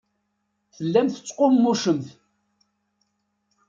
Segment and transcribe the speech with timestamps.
[0.75, 2.07] Tellamt tettqummucemt.